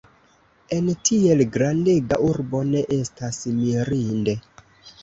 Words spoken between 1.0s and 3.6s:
tiel grandega urbo ne estas